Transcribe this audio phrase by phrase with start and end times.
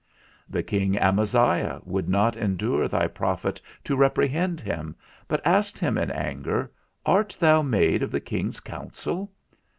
[0.49, 4.95] The king Amaziah would not endure thy prophet to reprehend him,
[5.27, 6.71] but asked him in anger,
[7.05, 9.31] _Art thou made of the king's counsel?